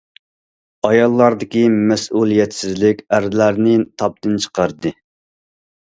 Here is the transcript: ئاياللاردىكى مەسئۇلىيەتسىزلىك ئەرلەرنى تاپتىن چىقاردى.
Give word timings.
ئاياللاردىكى 0.87 1.61
مەسئۇلىيەتسىزلىك 1.93 3.07
ئەرلەرنى 3.13 3.79
تاپتىن 4.03 4.45
چىقاردى. 4.47 4.99